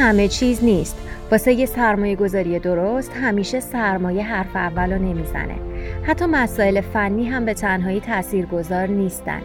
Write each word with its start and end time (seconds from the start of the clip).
همه 0.00 0.28
چیز 0.28 0.64
نیست. 0.64 0.96
واسه 1.30 1.52
یه 1.52 1.66
سرمایه 1.66 2.16
گذاری 2.16 2.58
درست 2.58 3.12
همیشه 3.22 3.60
سرمایه 3.60 4.22
حرف 4.22 4.56
اول 4.56 4.98
نمی‌زنه. 4.98 5.54
حتی 6.02 6.26
مسائل 6.26 6.80
فنی 6.80 7.24
هم 7.24 7.44
به 7.44 7.54
تنهایی 7.54 8.00
تاثیرگذار 8.00 8.86
نیستن. 8.86 9.40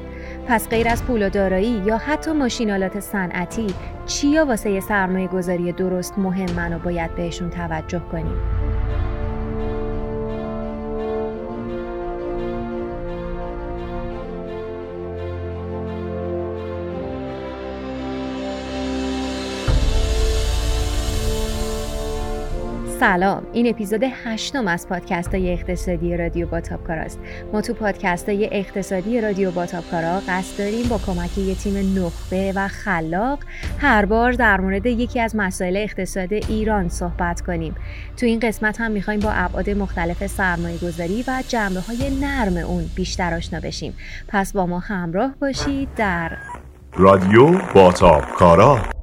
پس 0.48 0.70
غیر 0.70 0.88
از 0.88 1.04
پول 1.04 1.28
و 1.28 1.30
دارایی 1.30 1.82
یا 1.86 1.98
حتی 1.98 2.32
ماشینالات 2.32 3.00
صنعتی 3.00 3.68
چیا 4.06 4.46
واسه 4.46 4.72
یه 4.72 4.80
سرمایه 4.80 5.28
گذاری 5.28 5.72
درست 5.72 6.18
مهمن 6.18 6.74
و 6.74 6.80
باید 6.80 7.16
بهشون 7.16 7.50
توجه 7.50 8.02
کنیم؟ 8.12 8.38
سلام. 23.06 23.44
این 23.54 23.68
اپیزود 23.68 24.04
هشتم 24.04 24.68
از 24.68 24.88
پادکست 24.88 25.36
های 25.36 25.54
اقتصادی 25.54 26.18
رادیو 26.18 26.48
باتابکار 26.48 26.98
است. 26.98 27.20
ما 27.54 27.62
تو 27.62 27.74
پادکست 27.74 28.30
های 28.30 28.50
اقتصادی 28.52 29.22
رادیو 29.22 29.52
باتابکارا 29.52 30.20
قصد 30.28 30.58
داریم 30.58 30.88
با 30.88 31.00
کمک 31.06 31.38
یه 31.38 31.56
تیم 31.56 32.04
نخبه 32.04 32.54
و 32.56 32.68
خلاق 32.68 33.40
هر 33.80 34.06
بار 34.06 34.32
در 34.32 34.62
مورد 34.62 34.86
یکی 34.86 35.20
از 35.20 35.36
مسائل 35.36 35.78
اقتصاد 35.78 36.34
ایران 36.34 36.90
صحبت 36.90 37.42
کنیم. 37.42 37.76
تو 38.18 38.26
این 38.26 38.40
قسمت 38.40 38.82
هم 38.82 38.92
می‌خوایم 38.92 39.20
با 39.20 39.32
ابعاد 39.32 39.70
مختلف 39.70 40.28
سرمایه 40.28 40.78
گذاری 40.78 41.24
و 41.28 41.44
جنبه 41.48 41.80
های 41.80 42.20
نرم 42.22 42.58
اون 42.58 42.90
بیشتر 42.96 43.34
آشنا 43.34 43.60
بشیم. 43.60 43.94
پس 44.28 44.54
با 44.54 44.66
ما 44.66 44.80
همراه 44.80 45.36
باشید 45.40 45.90
در 45.96 46.38
رادیو 46.94 47.58
باتابکارا 47.76 48.95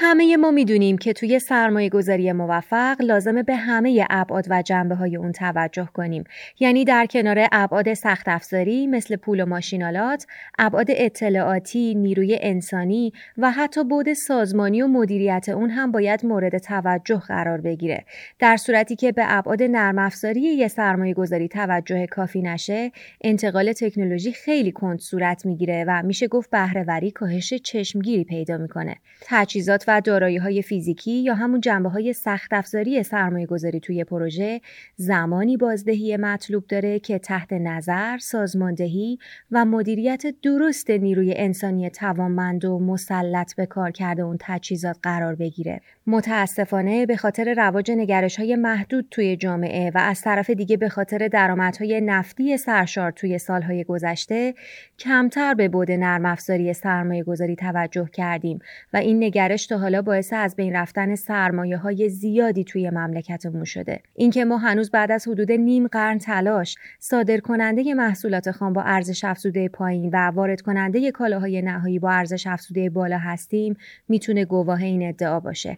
همه 0.00 0.36
ما 0.36 0.50
می‌دونیم 0.50 0.98
که 0.98 1.12
توی 1.12 1.38
سرمایه 1.38 1.88
گذاری 1.88 2.32
موفق 2.32 2.96
لازمه 3.00 3.42
به 3.42 3.56
همه 3.56 4.06
ابعاد 4.10 4.46
و 4.50 4.62
جنبه 4.62 4.94
های 4.94 5.16
اون 5.16 5.32
توجه 5.32 5.88
کنیم. 5.94 6.24
یعنی 6.60 6.84
در 6.84 7.06
کنار 7.06 7.46
ابعاد 7.52 7.94
سخت 7.94 8.28
افزاری 8.28 8.86
مثل 8.86 9.16
پول 9.16 9.40
و 9.40 9.46
ماشینالات 9.46 10.26
ابعاد 10.58 10.86
اطلاعاتی 10.90 11.94
نیروی 11.94 12.38
انسانی 12.40 13.12
و 13.38 13.50
حتی 13.50 13.84
بود 13.84 14.12
سازمانی 14.12 14.82
و 14.82 14.86
مدیریت 14.86 15.48
اون 15.48 15.70
هم 15.70 15.92
باید 15.92 16.26
مورد 16.26 16.58
توجه 16.58 17.18
قرار 17.18 17.60
بگیره. 17.60 18.04
در 18.38 18.56
صورتی 18.56 18.96
که 18.96 19.12
به 19.12 19.24
ابعاد 19.26 19.62
نرم 19.62 19.98
افزاری 19.98 20.40
یه 20.40 20.68
سرمایه 20.68 21.14
گذاری 21.14 21.48
توجه 21.48 22.06
کافی 22.06 22.42
نشه 22.42 22.92
انتقال 23.20 23.72
تکنولوژی 23.72 24.32
خیلی 24.32 24.72
کند 24.72 24.98
صورت 24.98 25.46
می‌گیره 25.46 25.84
و 25.88 26.02
میشه 26.02 26.28
گفت 26.28 26.50
بهرهوری 26.50 27.10
کاهش 27.10 27.54
چشمگیری 27.54 28.24
پیدا 28.24 28.56
می‌کنه. 28.56 28.96
تجهیزات 29.26 29.87
و 29.88 30.00
دارایی 30.00 30.36
های 30.36 30.62
فیزیکی 30.62 31.12
یا 31.12 31.34
همون 31.34 31.60
جنبه 31.60 31.88
های 31.88 32.12
سخت 32.12 32.52
افزاری 32.52 33.02
سرمایه 33.02 33.46
گذاری 33.46 33.80
توی 33.80 34.04
پروژه 34.04 34.60
زمانی 34.96 35.56
بازدهی 35.56 36.16
مطلوب 36.16 36.66
داره 36.66 36.98
که 36.98 37.18
تحت 37.18 37.52
نظر، 37.52 38.18
سازماندهی 38.18 39.18
و 39.50 39.64
مدیریت 39.64 40.34
درست 40.42 40.90
نیروی 40.90 41.34
انسانی 41.36 41.90
توانمند 41.90 42.64
و 42.64 42.78
مسلط 42.78 43.54
به 43.54 43.66
کار 43.66 43.90
کرده 43.90 44.22
اون 44.22 44.36
تجهیزات 44.40 44.96
قرار 45.02 45.34
بگیره. 45.34 45.80
متاسفانه 46.06 47.06
به 47.06 47.16
خاطر 47.16 47.54
رواج 47.54 47.90
نگرش 47.90 48.36
های 48.36 48.56
محدود 48.56 49.06
توی 49.10 49.36
جامعه 49.36 49.90
و 49.94 49.98
از 49.98 50.20
طرف 50.20 50.50
دیگه 50.50 50.76
به 50.76 50.88
خاطر 50.88 51.28
درآمدهای 51.28 52.00
نفتی 52.00 52.56
سرشار 52.56 53.10
توی 53.10 53.38
سالهای 53.38 53.84
گذشته 53.84 54.54
کمتر 54.98 55.54
به 55.54 55.68
بود 55.68 55.90
نرم 55.90 56.24
افزاری 56.26 56.72
سرمایه 56.72 57.24
گذاری 57.24 57.56
توجه 57.56 58.08
کردیم 58.12 58.58
و 58.92 58.96
این 58.96 59.24
نگرش 59.24 59.66
تا 59.66 59.77
حالا 59.78 60.02
باعث 60.02 60.32
از 60.32 60.56
بین 60.56 60.76
رفتن 60.76 61.14
سرمایه 61.14 61.76
های 61.76 62.08
زیادی 62.08 62.64
توی 62.64 62.90
مملکتمون 62.90 63.64
شده. 63.64 64.00
اینکه 64.14 64.44
ما 64.44 64.58
هنوز 64.58 64.90
بعد 64.90 65.12
از 65.12 65.28
حدود 65.28 65.52
نیم 65.52 65.86
قرن 65.86 66.18
تلاش 66.18 66.76
صادر 66.98 67.38
کننده 67.38 67.94
محصولات 67.94 68.50
خام 68.50 68.72
با 68.72 68.82
ارزش 68.82 69.24
افزوده 69.24 69.68
پایین 69.68 70.10
و 70.12 70.16
وارد 70.16 70.60
کننده 70.60 71.10
کالاهای 71.10 71.62
نهایی 71.62 71.98
با 71.98 72.10
ارزش 72.10 72.46
افزوده 72.46 72.90
بالا 72.90 73.18
هستیم 73.18 73.76
می‌تونه 74.08 74.44
گواه 74.44 74.82
این 74.82 75.08
ادعا 75.08 75.40
باشه. 75.40 75.76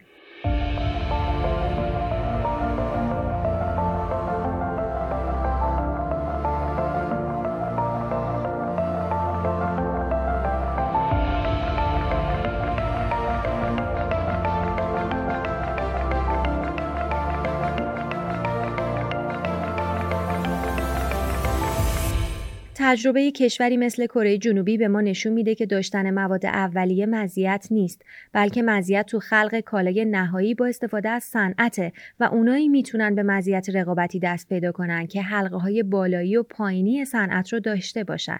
تجربه 22.91 23.31
کشوری 23.31 23.77
مثل 23.77 24.07
کره 24.07 24.39
جنوبی 24.39 24.79
به 24.79 24.89
ما 24.89 25.01
نشون 25.01 25.33
میده 25.33 25.55
که 25.55 25.67
داشتن 25.67 26.11
مواد 26.11 26.47
اولیه 26.47 27.07
مزیت 27.07 27.69
نیست 27.71 28.03
بلکه 28.33 28.63
مزیت 28.63 29.07
تو 29.07 29.21
خلق 29.21 29.61
کالای 29.61 30.05
نهایی 30.05 30.55
با 30.55 30.67
استفاده 30.67 31.09
از 31.09 31.25
صنعت 31.25 31.93
و 32.21 32.25
اونایی 32.25 32.69
می‌تونن 32.69 33.15
به 33.15 33.23
مزیت 33.23 33.67
رقابتی 33.75 34.19
دست 34.19 34.49
پیدا 34.49 34.73
کنن 34.73 35.07
که 35.07 35.23
حلقه 35.23 35.57
های 35.57 35.83
بالایی 35.83 36.37
و 36.37 36.43
پایینی 36.43 37.05
صنعت 37.05 37.53
رو 37.53 37.61
داشته 37.61 38.05
باشن. 38.05 38.39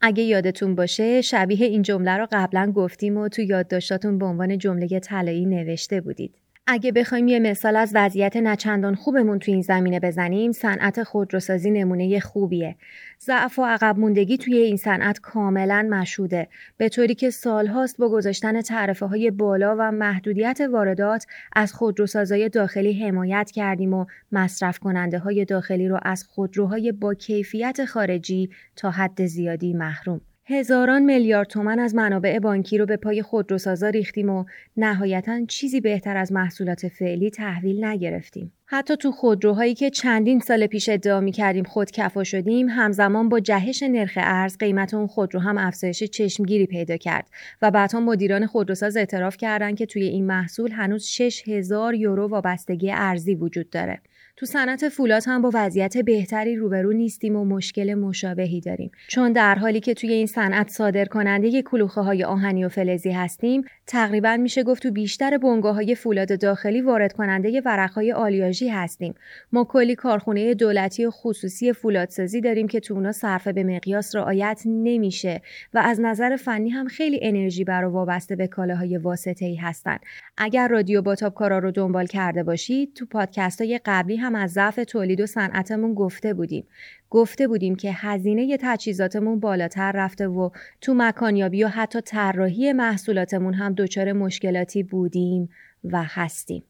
اگه 0.00 0.22
یادتون 0.22 0.74
باشه 0.74 1.20
شبیه 1.20 1.66
این 1.66 1.82
جمله 1.82 2.16
رو 2.16 2.26
قبلا 2.32 2.72
گفتیم 2.72 3.16
و 3.16 3.28
تو 3.28 3.42
یادداشتاتون 3.42 4.18
به 4.18 4.26
عنوان 4.26 4.58
جمله 4.58 5.00
طلایی 5.00 5.46
نوشته 5.46 6.00
بودید. 6.00 6.39
اگه 6.72 6.92
بخوایم 6.92 7.28
یه 7.28 7.38
مثال 7.38 7.76
از 7.76 7.92
وضعیت 7.94 8.36
نچندان 8.36 8.94
خوبمون 8.94 9.38
تو 9.38 9.52
این 9.52 9.62
زمینه 9.62 10.00
بزنیم 10.00 10.52
صنعت 10.52 11.02
خودروسازی 11.02 11.70
نمونه 11.70 12.20
خوبیه. 12.20 12.76
ضعف 13.20 13.58
و 13.58 13.64
عقب 13.64 13.98
موندگی 13.98 14.38
توی 14.38 14.56
این 14.56 14.76
صنعت 14.76 15.20
کاملا 15.20 15.88
مشهوده. 15.90 16.48
به 16.76 16.88
طوری 16.88 17.14
که 17.14 17.30
سالهاست 17.30 17.98
با 17.98 18.08
گذاشتن 18.08 18.60
تعرفه 18.60 19.06
های 19.06 19.30
بالا 19.30 19.76
و 19.78 19.92
محدودیت 19.92 20.60
واردات 20.72 21.26
از 21.52 21.72
خودروسازای 21.72 22.48
داخلی 22.48 22.92
حمایت 22.92 23.50
کردیم 23.50 23.94
و 23.94 24.06
مصرف 24.32 24.78
کننده 24.78 25.18
های 25.18 25.44
داخلی 25.44 25.88
رو 25.88 25.98
از 26.02 26.24
خودروهای 26.24 26.92
با 26.92 27.14
کیفیت 27.14 27.84
خارجی 27.84 28.50
تا 28.76 28.90
حد 28.90 29.26
زیادی 29.26 29.72
محروم. 29.72 30.20
هزاران 30.50 31.02
میلیارد 31.02 31.48
تومن 31.48 31.78
از 31.78 31.94
منابع 31.94 32.38
بانکی 32.38 32.78
رو 32.78 32.86
به 32.86 32.96
پای 32.96 33.22
خودروسازا 33.22 33.88
ریختیم 33.88 34.30
و 34.30 34.44
نهایتا 34.76 35.44
چیزی 35.48 35.80
بهتر 35.80 36.16
از 36.16 36.32
محصولات 36.32 36.88
فعلی 36.88 37.30
تحویل 37.30 37.84
نگرفتیم. 37.84 38.52
حتی 38.66 38.96
تو 38.96 39.12
خودروهایی 39.12 39.74
که 39.74 39.90
چندین 39.90 40.40
سال 40.40 40.66
پیش 40.66 40.88
ادعا 40.88 41.20
می 41.20 41.32
کردیم 41.32 41.64
خود 41.64 41.90
کفا 41.90 42.24
شدیم 42.24 42.68
همزمان 42.68 43.28
با 43.28 43.40
جهش 43.40 43.82
نرخ 43.82 44.12
ارز 44.16 44.58
قیمت 44.58 44.94
اون 44.94 45.06
خودرو 45.06 45.40
هم 45.40 45.58
افزایش 45.58 46.04
چشمگیری 46.04 46.66
پیدا 46.66 46.96
کرد 46.96 47.30
و 47.62 47.70
بعدها 47.70 48.00
مدیران 48.00 48.46
خودروساز 48.46 48.96
اعتراف 48.96 49.36
کردند 49.36 49.76
که 49.76 49.86
توی 49.86 50.02
این 50.02 50.26
محصول 50.26 50.72
هنوز 50.72 51.04
6000 51.06 51.94
یورو 51.94 52.28
وابستگی 52.28 52.90
ارزی 52.90 53.34
وجود 53.34 53.70
داره. 53.70 54.00
تو 54.40 54.46
صنعت 54.46 54.88
فولاد 54.88 55.22
هم 55.26 55.42
با 55.42 55.50
وضعیت 55.54 55.98
بهتری 55.98 56.56
روبرو 56.56 56.92
نیستیم 56.92 57.36
و 57.36 57.44
مشکل 57.44 57.94
مشابهی 57.94 58.60
داریم. 58.60 58.90
چون 59.08 59.32
در 59.32 59.54
حالی 59.54 59.80
که 59.80 59.94
توی 59.94 60.12
این 60.12 60.26
صنعت 60.26 60.68
صادر 60.68 61.04
کننده 61.04 61.62
کلوخه 61.62 62.00
های 62.00 62.24
آهنی 62.24 62.64
و 62.64 62.68
فلزی 62.68 63.10
هستیم 63.10 63.64
تقریبا 63.86 64.36
میشه 64.36 64.62
گفت 64.62 64.82
تو 64.82 64.90
بیشتر 64.90 65.38
بنگاه 65.38 65.74
های 65.74 65.94
فولاد 65.94 66.40
داخلی 66.40 66.80
وارد 66.80 67.12
کننده 67.12 67.62
ورق 67.64 67.92
های 67.92 68.12
آلیاژی 68.12 68.68
هستیم. 68.68 69.14
ما 69.52 69.64
کلی 69.64 69.94
کارخونه 69.94 70.54
دولتی 70.54 71.06
و 71.06 71.10
خصوصی 71.10 71.72
فولادسازی 71.72 72.40
داریم 72.40 72.68
که 72.68 72.80
تو 72.80 72.94
اونا 72.94 73.12
صرفه 73.12 73.52
به 73.52 73.64
مقیاس 73.64 74.16
رعایت 74.16 74.62
نمیشه 74.66 75.42
و 75.74 75.78
از 75.78 76.00
نظر 76.00 76.36
فنی 76.36 76.70
هم 76.70 76.88
خیلی 76.88 77.18
انرژی 77.22 77.64
برای 77.64 77.90
وابسته 77.90 78.36
به 78.36 78.46
کالاهای 78.46 78.96
واسطه 78.96 79.46
ای 79.46 79.56
هستن. 79.56 79.98
اگر 80.36 80.68
رادیو 80.68 81.02
باتاب 81.02 81.34
کارا 81.34 81.58
رو 81.58 81.70
دنبال 81.70 82.06
کرده 82.06 82.42
باشید 82.42 82.94
تو 82.94 83.06
پادکست 83.06 83.60
های 83.60 83.80
قبلی 83.84 84.16
هم 84.16 84.29
از 84.34 84.52
ضعف 84.52 84.80
تولید 84.88 85.20
و 85.20 85.26
صنعتمون 85.26 85.94
گفته 85.94 86.34
بودیم. 86.34 86.66
گفته 87.10 87.48
بودیم 87.48 87.74
که 87.74 87.92
هزینه 87.92 88.56
تجهیزاتمون 88.60 89.40
بالاتر 89.40 89.92
رفته 89.92 90.28
و 90.28 90.50
تو 90.80 90.94
مکانیابی 90.96 91.64
و 91.64 91.68
حتی 91.68 92.00
طراحی 92.00 92.72
محصولاتمون 92.72 93.54
هم 93.54 93.74
دچار 93.74 94.12
مشکلاتی 94.12 94.82
بودیم 94.82 95.48
و 95.84 96.02
هستیم. 96.04 96.62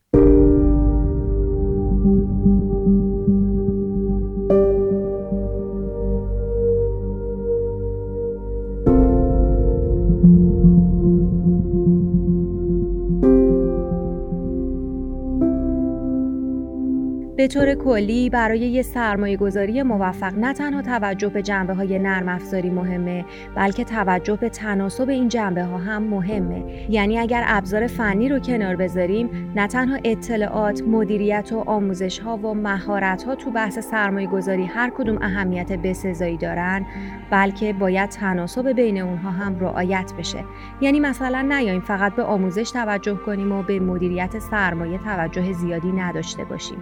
به 17.40 17.48
طور 17.48 17.74
کلی 17.74 18.30
برای 18.30 18.58
یه 18.58 18.82
سرمایه 18.82 19.36
گذاری 19.36 19.82
موفق 19.82 20.34
نه 20.34 20.52
تنها 20.52 20.82
توجه 20.82 21.28
به 21.28 21.42
جنبه 21.42 21.74
های 21.74 21.98
نرم 21.98 22.28
افزاری 22.28 22.70
مهمه 22.70 23.24
بلکه 23.54 23.84
توجه 23.84 24.36
به 24.36 24.48
تناسب 24.48 25.08
این 25.08 25.28
جنبه 25.28 25.64
ها 25.64 25.78
هم 25.78 26.02
مهمه. 26.02 26.64
یعنی 26.90 27.18
اگر 27.18 27.44
ابزار 27.46 27.86
فنی 27.86 28.28
رو 28.28 28.38
کنار 28.38 28.76
بذاریم 28.76 29.52
نه 29.56 29.66
تنها 29.66 29.98
اطلاعات 30.04 30.82
مدیریت 30.82 31.52
و 31.52 31.58
آموزش 31.66 32.18
ها 32.18 32.36
و 32.36 32.54
مهارت 32.54 33.22
ها 33.22 33.34
تو 33.34 33.50
بحث 33.50 33.78
سرمایه 33.78 34.26
گذاری 34.26 34.64
هر 34.64 34.90
کدوم 34.90 35.18
اهمیت 35.22 35.72
بسزایی 35.72 36.36
دارن 36.36 36.86
بلکه 37.30 37.72
باید 37.72 38.10
تناسب 38.10 38.68
بین 38.68 38.98
اونها 38.98 39.30
هم 39.30 39.60
رعایت 39.60 40.12
بشه. 40.18 40.44
یعنی 40.80 41.00
مثلا 41.00 41.42
نیایم 41.42 41.80
فقط 41.80 42.14
به 42.14 42.22
آموزش 42.22 42.70
توجه 42.70 43.14
کنیم 43.14 43.52
و 43.52 43.62
به 43.62 43.80
مدیریت 43.80 44.38
سرمایه 44.38 44.98
توجه 44.98 45.52
زیادی 45.52 45.92
نداشته 45.92 46.44
باشیم. 46.44 46.78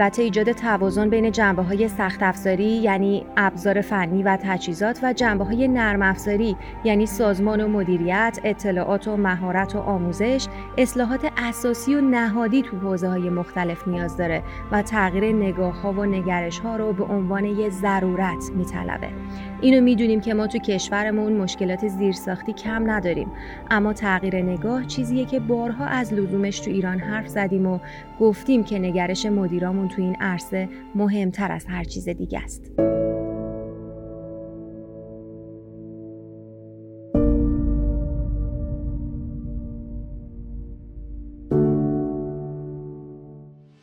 البته 0.00 0.22
ایجاد 0.22 0.52
توازن 0.52 1.08
بین 1.08 1.32
جنبه 1.32 1.62
های 1.62 1.88
سخت 1.88 2.22
افزاری 2.22 2.64
یعنی 2.64 3.26
ابزار 3.36 3.80
فنی 3.80 4.22
و 4.22 4.38
تجهیزات 4.42 5.00
و 5.02 5.12
جنبه 5.12 5.44
های 5.44 5.68
نرم 5.68 6.02
افزاری 6.02 6.56
یعنی 6.84 7.06
سازمان 7.06 7.60
و 7.60 7.68
مدیریت 7.68 8.38
اطلاعات 8.44 9.08
و 9.08 9.16
مهارت 9.16 9.76
و 9.76 9.78
آموزش 9.78 10.46
اصلاحات 10.78 11.32
اساسی 11.36 11.94
و 11.94 12.00
نهادی 12.00 12.62
تو 12.62 12.76
حوزه 12.76 13.08
های 13.08 13.30
مختلف 13.30 13.88
نیاز 13.88 14.16
داره 14.16 14.42
و 14.72 14.82
تغییر 14.82 15.36
نگاه 15.36 15.80
ها 15.80 15.92
و 15.92 16.04
نگرش 16.04 16.58
ها 16.58 16.76
رو 16.76 16.92
به 16.92 17.04
عنوان 17.04 17.44
یه 17.44 17.70
ضرورت 17.70 18.50
میطلبه. 18.56 19.08
اینو 19.60 19.80
می‌دونیم 19.80 20.20
که 20.20 20.34
ما 20.34 20.46
تو 20.46 20.58
کشورمون 20.58 21.32
مشکلات 21.32 21.88
زیرساختی 21.88 22.52
کم 22.52 22.90
نداریم 22.90 23.32
اما 23.70 23.92
تغییر 23.92 24.42
نگاه 24.42 24.86
چیزیه 24.86 25.24
که 25.24 25.40
بارها 25.40 25.84
از 25.84 26.12
لزومش 26.12 26.60
تو 26.60 26.70
ایران 26.70 26.98
حرف 26.98 27.28
زدیم 27.28 27.66
و 27.66 27.78
گفتیم 28.20 28.64
که 28.64 28.78
نگرش 28.78 29.26
مدیرامون 29.26 29.79
تو 29.88 30.02
این 30.02 30.16
عرصه 30.20 30.68
مهمتر 30.94 31.52
از 31.52 31.66
هر 31.68 31.84
چیز 31.84 32.08
دیگه 32.08 32.40
است. 32.40 32.72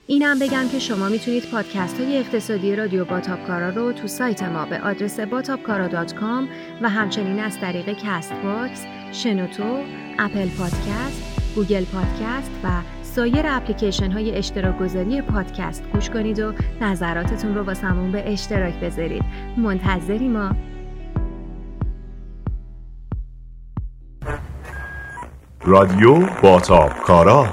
اینم 0.10 0.40
بگم 0.40 0.68
که 0.72 0.80
شما 0.80 1.10
می‌تونید 1.10 1.44
پادکست 1.52 2.00
های 2.00 2.18
اقتصادی 2.18 2.76
رادیو 2.76 3.06
باتاپکارا 3.06 3.70
رو 3.70 3.92
تو 3.92 4.08
سایت 4.08 4.44
ما 4.44 4.66
به 4.66 4.82
آدرس 4.82 5.20
باتاپکارا 5.20 5.88
و 6.82 6.90
همچنین 6.90 7.40
از 7.40 7.60
طریق 7.60 7.98
کست 8.04 8.34
باکس، 8.34 8.86
شنوتو، 9.12 9.78
اپل 10.20 10.50
پادکست، 10.50 11.54
گوگل 11.56 11.84
پادکست 11.86 12.52
و 12.64 12.97
سایر 13.18 13.46
اپلیکیشن 13.48 14.12
های 14.12 14.36
اشتراک 14.36 14.78
گذاری 14.78 15.22
پادکست 15.22 15.84
گوش 15.94 16.10
کنید 16.10 16.40
و 16.40 16.54
نظراتتون 16.82 17.56
رو 17.56 17.64
واسمون 17.64 18.12
به 18.12 18.32
اشتراک 18.32 18.74
بذارید. 18.74 19.24
منتظری 19.58 20.28
ما 20.28 20.56
رادیو 25.62 26.20
باتاپکارا 26.44 27.48